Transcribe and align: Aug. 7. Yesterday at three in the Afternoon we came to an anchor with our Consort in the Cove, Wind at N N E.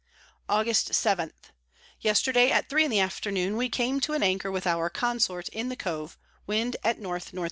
Aug. 0.49 0.65
7. 0.75 1.31
Yesterday 1.99 2.49
at 2.49 2.69
three 2.69 2.83
in 2.83 2.89
the 2.89 2.99
Afternoon 2.99 3.55
we 3.55 3.69
came 3.69 3.99
to 3.99 4.13
an 4.13 4.23
anchor 4.23 4.49
with 4.49 4.65
our 4.65 4.89
Consort 4.89 5.47
in 5.49 5.69
the 5.69 5.75
Cove, 5.75 6.17
Wind 6.47 6.75
at 6.83 6.97
N 6.97 7.05
N 7.05 7.19
E. 7.19 7.39